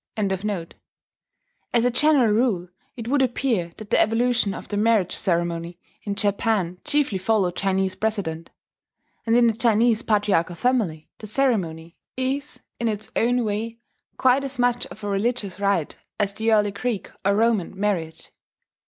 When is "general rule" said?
1.91-2.69